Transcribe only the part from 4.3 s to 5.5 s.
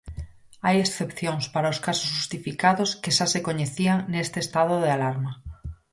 estado de alarma.